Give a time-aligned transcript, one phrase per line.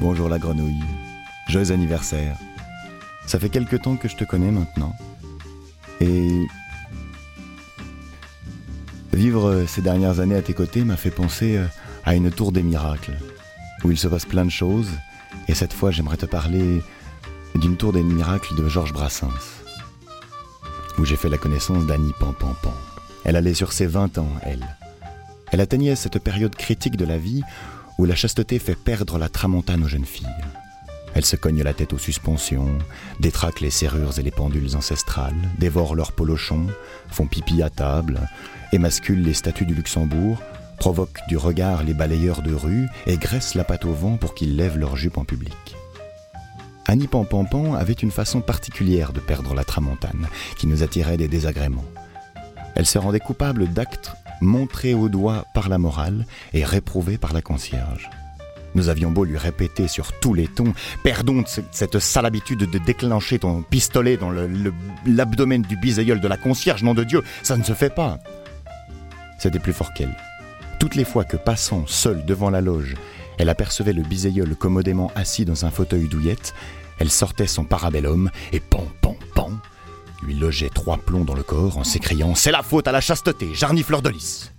[0.00, 0.84] Bonjour la grenouille.
[1.48, 2.36] Joyeux anniversaire.
[3.26, 4.94] Ça fait quelque temps que je te connais maintenant.
[6.00, 6.46] Et
[9.12, 11.66] vivre ces dernières années à tes côtés m'a fait penser euh,
[12.04, 13.18] à une tour des miracles,
[13.82, 14.88] où il se passe plein de choses.
[15.48, 16.80] Et cette fois, j'aimerais te parler
[17.56, 19.64] d'une tour des miracles de Georges Brassens,
[20.96, 22.54] où j'ai fait la connaissance d'Annie Pampan.
[23.24, 24.64] Elle allait sur ses 20 ans, elle.
[25.50, 27.42] Elle atteignait cette période critique de la vie
[27.98, 30.26] où la chasteté fait perdre la tramontane aux jeunes filles.
[31.14, 32.78] Elle se cogne la tête aux suspensions,
[33.18, 36.68] détraque les serrures et les pendules ancestrales, dévore leurs polochons,
[37.08, 38.20] font pipi à table,
[38.72, 40.40] émascule les statues du Luxembourg,
[40.78, 44.56] provoque du regard les balayeurs de rue et graisse la patte au vent pour qu'ils
[44.56, 45.56] lèvent leurs jupes en public.
[46.86, 51.84] Annie Pampampan avait une façon particulière de perdre la tramontane, qui nous attirait des désagréments.
[52.74, 57.42] Elle se rendait coupable d'actes montré au doigt par la morale et réprouvé par la
[57.42, 58.10] concierge.
[58.74, 63.38] Nous avions beau lui répéter sur tous les tons Perdons cette sale habitude de déclencher
[63.38, 64.30] ton pistolet dans
[65.06, 68.18] l'abdomen du bisaïeul de la concierge, nom de Dieu, ça ne se fait pas.
[69.38, 70.14] C'était plus fort qu'elle.
[70.78, 72.94] Toutes les fois que passant seule devant la loge,
[73.38, 76.54] elle apercevait le bisaïeul commodément assis dans un fauteuil douillette,
[76.98, 79.16] elle sortait son parabellum et pan, pan,
[80.28, 83.54] lui logeait trois plombs dans le corps en s'écriant C'est la faute à la chasteté,
[83.54, 84.52] jarni fleur de lys.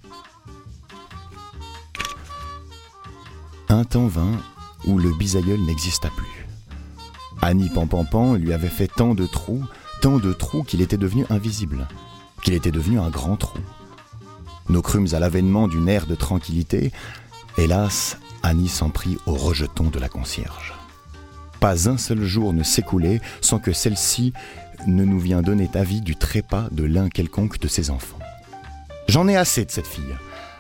[3.70, 4.42] Un temps vint
[4.86, 6.48] où le bisaïeul n'exista plus.
[7.42, 9.64] Annie Pampampan lui avait fait tant de trous,
[10.02, 11.88] tant de trous qu'il était devenu invisible,
[12.44, 13.60] qu'il était devenu un grand trou.
[14.70, 16.92] Nous crûmes à l'avènement d'une ère de tranquillité.
[17.58, 20.74] Hélas, Annie s'en prit au rejeton de la concierge.
[21.60, 24.34] Pas un seul jour ne s'écoulait sans que celle-ci
[24.88, 28.20] ne nous vient donner avis du trépas de l'un quelconque de ses enfants.
[29.08, 30.16] J'en ai assez de cette fille.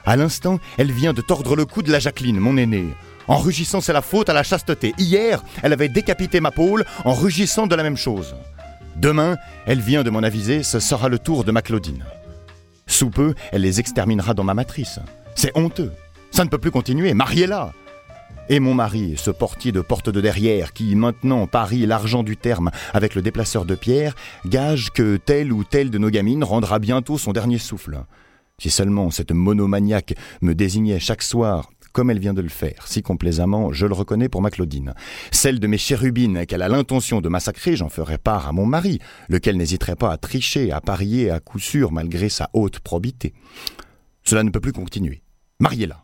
[0.05, 2.87] À l'instant, elle vient de tordre le cou de la Jacqueline, mon aînée.
[3.27, 4.93] En rugissant, c'est la faute à la chasteté.
[4.97, 8.35] Hier, elle avait décapité ma pôle en rugissant de la même chose.
[8.95, 12.03] Demain, elle vient de m'en aviser, ce sera le tour de ma Claudine.
[12.87, 14.99] Sous peu, elle les exterminera dans ma matrice.
[15.35, 15.91] C'est honteux.
[16.31, 17.13] Ça ne peut plus continuer.
[17.13, 17.71] Mariez-la.
[18.51, 22.71] Et mon mari, ce portier de porte de derrière, qui maintenant parie l'argent du terme
[22.93, 24.15] avec le déplaceur de pierre,
[24.47, 28.03] gage que telle ou telle de nos gamines rendra bientôt son dernier souffle.
[28.57, 33.03] Si seulement cette monomaniaque me désignait chaque soir comme elle vient de le faire, si
[33.03, 34.95] complaisamment, je le reconnais pour ma Claudine.
[35.31, 38.99] Celle de mes chérubines qu'elle a l'intention de massacrer, j'en ferai part à mon mari,
[39.27, 43.33] lequel n'hésiterait pas à tricher, à parier à coup sûr malgré sa haute probité.
[44.23, 45.21] Cela ne peut plus continuer.
[45.59, 46.03] Mariez-la.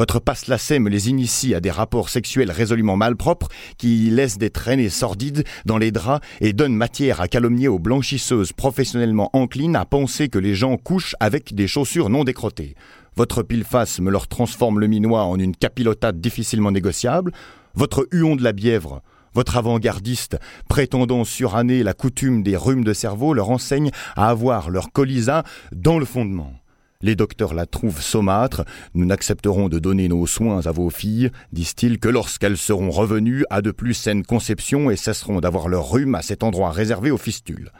[0.00, 4.88] Votre passe-lacet me les initie à des rapports sexuels résolument malpropres qui laissent des traînées
[4.88, 10.30] sordides dans les draps et donnent matière à calomnier aux blanchisseuses professionnellement enclines à penser
[10.30, 12.76] que les gens couchent avec des chaussures non décrottées.
[13.14, 17.32] Votre pile-face me leur transforme le minois en une capilotade difficilement négociable.
[17.74, 19.02] Votre huon de la bièvre
[19.32, 24.90] votre avant-gardiste, prétendant suranner la coutume des rhumes de cerveau, leur enseigne à avoir leur
[24.90, 26.59] colisa dans le fondement.
[27.02, 28.62] Les docteurs la trouvent saumâtre.
[28.92, 33.62] Nous n'accepterons de donner nos soins à vos filles, disent-ils, que lorsqu'elles seront revenues à
[33.62, 37.72] de plus saines conceptions et cesseront d'avoir leur rhume à cet endroit réservé aux fistules.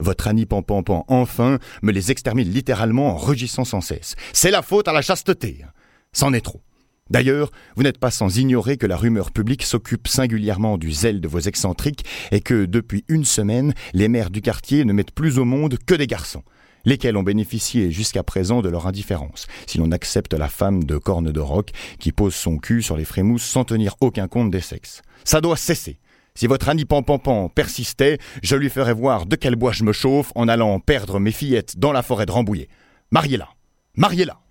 [0.00, 4.16] Votre Annie Pampampan, enfin, me les extermine littéralement en rugissant sans cesse.
[4.32, 5.66] C'est la faute à la chasteté.
[6.14, 6.62] C'en est trop.
[7.10, 11.28] D'ailleurs, vous n'êtes pas sans ignorer que la rumeur publique s'occupe singulièrement du zèle de
[11.28, 15.44] vos excentriques et que, depuis une semaine, les mères du quartier ne mettent plus au
[15.44, 16.42] monde que des garçons
[16.84, 21.32] lesquels ont bénéficié jusqu'à présent de leur indifférence, si l'on accepte la femme de corne
[21.32, 25.02] de roc qui pose son cul sur les frémousses sans tenir aucun compte des sexes.
[25.24, 25.98] Ça doit cesser.
[26.34, 30.32] Si votre Annie Pampan persistait, je lui ferais voir de quel bois je me chauffe
[30.34, 32.68] en allant perdre mes fillettes dans la forêt de Rambouillet.
[33.10, 33.48] Mariez-la.
[33.96, 34.41] Mariez-la.